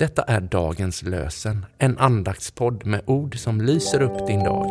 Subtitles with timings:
[0.00, 4.66] Detta är dagens lösen, en andaktspodd med ord som lyser upp din dag.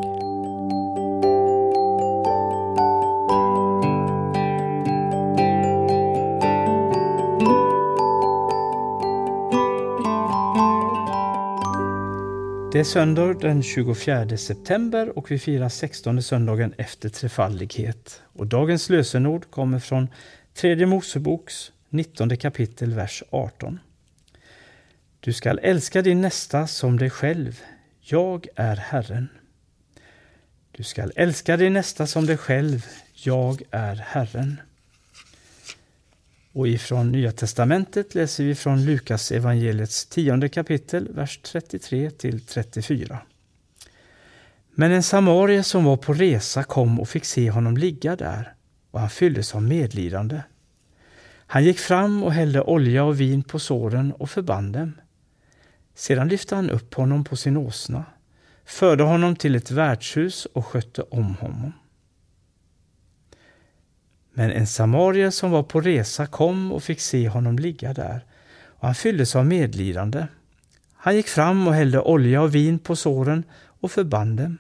[12.72, 18.22] Det är söndag den 24 september och vi firar 16 söndagen efter trefaldighet.
[18.34, 20.08] Och dagens lösenord kommer från
[20.54, 23.80] Tredje Moseboks 19 kapitel, vers 18.
[25.22, 27.62] Du skall älska din nästa som dig själv.
[28.00, 29.30] Jag är Herren.
[30.72, 32.86] Du skall älska din nästa som dig själv.
[33.14, 34.62] Jag är Herren.
[36.54, 43.20] Och ifrån Nya testamentet läser vi från Lukas evangeliets tionde kapitel, vers 33 till 34.
[44.72, 48.54] Men en samarie som var på resa kom och fick se honom ligga där,
[48.92, 50.42] och han fylldes av medlidande.
[51.48, 54.94] Han gick fram och hällde olja och vin på såren och förband dem.
[56.00, 58.06] Sedan lyfte han upp honom på sin åsna,
[58.66, 61.74] förde honom till ett värdshus och skötte om honom.
[64.34, 68.26] Men en samarier som var på resa kom och fick se honom ligga där,
[68.66, 70.28] och han fylldes av medlidande.
[70.94, 74.58] Han gick fram och hällde olja och vin på såren och förband dem.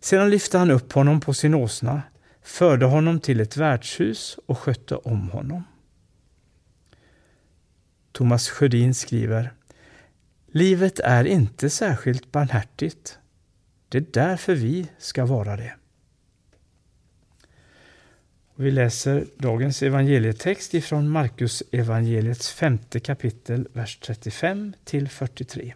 [0.00, 2.02] Sedan lyfte han upp honom på sin åsna,
[2.42, 5.64] förde honom till ett värdshus och skötte om honom.
[8.12, 9.52] Thomas Sjödin skriver
[10.52, 13.18] Livet är inte särskilt barmhärtigt.
[13.88, 15.74] Det är därför vi ska vara det.
[18.54, 25.74] Vi läser dagens evangelietext ifrån Markus evangeliets femte kapitel, vers 35 till 43.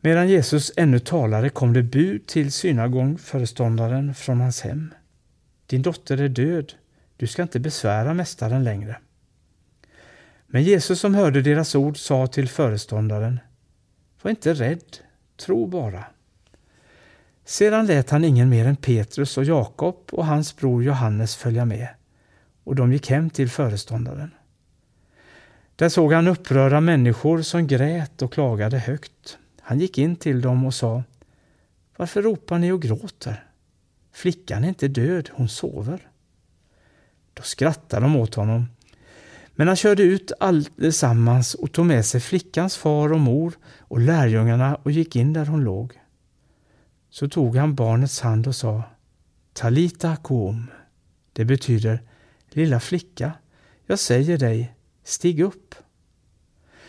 [0.00, 4.94] Medan Jesus ännu talade kom det bud till synagogföreståndaren från hans hem.
[5.66, 6.72] Din dotter är död,
[7.16, 8.96] du ska inte besvära mästaren längre.
[10.50, 13.40] Men Jesus som hörde deras ord sa till föreståndaren
[14.22, 14.96] Var inte rädd,
[15.36, 16.04] tro bara.
[17.44, 21.88] Sedan lät han ingen mer än Petrus och Jakob och hans bror Johannes följa med,
[22.64, 24.30] och de gick hem till föreståndaren.
[25.76, 29.38] Där såg han upprörda människor som grät och klagade högt.
[29.60, 31.02] Han gick in till dem och sa
[31.96, 33.44] Varför ropar ni och gråter?
[34.12, 36.08] Flickan är inte död, hon sover.
[37.34, 38.66] Då skrattade de åt honom
[39.58, 44.74] men han körde ut allesammans och tog med sig flickans far och mor och lärjungarna
[44.74, 46.00] och gick in där hon låg.
[47.10, 48.82] Så tog han barnets hand och sa
[49.52, 50.66] Talita koum.
[51.32, 52.02] Det betyder
[52.50, 53.32] Lilla flicka,
[53.86, 54.74] jag säger dig,
[55.04, 55.74] stig upp.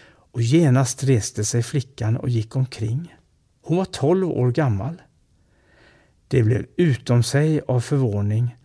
[0.10, 3.16] Och genast reste sig flickan och gick omkring.
[3.62, 5.02] Hon var tolv år gammal.
[6.28, 8.58] Det blev utom sig av förvåning,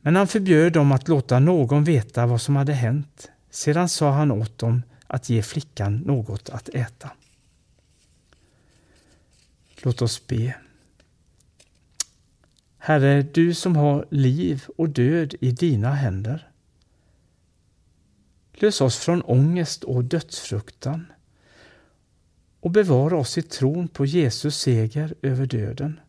[0.00, 3.30] men han förbjöd dem att låta någon veta vad som hade hänt.
[3.50, 7.10] Sedan sa han åt dem att ge flickan något att äta.
[9.82, 10.56] Låt oss be.
[12.78, 16.50] Herre, du som har liv och död i dina händer.
[18.52, 21.06] Lös oss från ångest och dödsfruktan
[22.60, 26.00] och bevara oss i tron på Jesus seger över döden.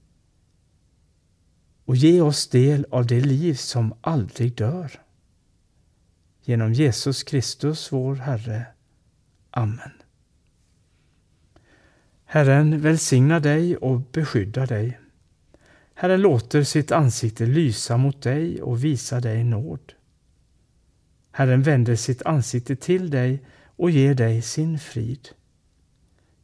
[1.85, 5.01] Och ge oss del av det liv som aldrig dör.
[6.51, 8.65] Genom Jesus Kristus, vår Herre.
[9.51, 9.91] Amen.
[12.25, 14.99] Herren välsigna dig och beskydda dig.
[15.93, 19.93] Herren låter sitt ansikte lysa mot dig och visa dig nåd.
[21.31, 23.45] Herren vänder sitt ansikte till dig
[23.75, 25.29] och ger dig sin frid.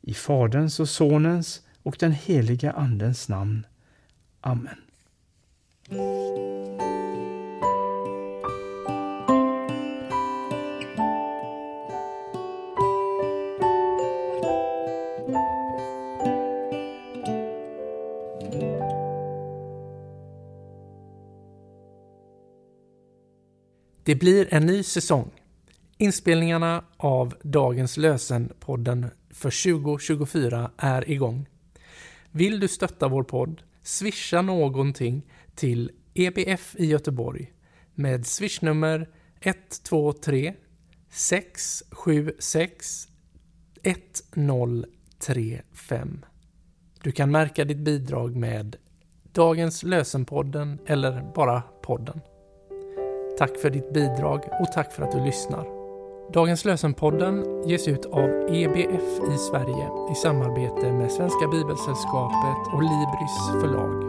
[0.01, 3.65] I Faderns och Sonens och den heliga Andens namn.
[4.41, 4.77] Amen.
[24.07, 25.31] Det blir en ny säsong.
[25.97, 31.47] Inspelningarna av dagens lösenpodden för 2024 är igång.
[32.31, 33.61] Vill du stötta vår podd?
[33.81, 37.53] Swisha någonting till EBF i Göteborg
[37.95, 39.09] med swishnummer
[39.41, 40.53] 123
[41.09, 43.07] 676
[43.83, 46.25] 1035.
[47.03, 48.75] Du kan märka ditt bidrag med
[49.31, 52.21] Dagens lösenpodden eller bara podden.
[53.37, 55.65] Tack för ditt bidrag och tack för att du lyssnar.
[56.33, 63.61] Dagens lösenpodden ges ut av EBF i Sverige i samarbete med Svenska Bibelsällskapet och Libris
[63.61, 64.06] förlag.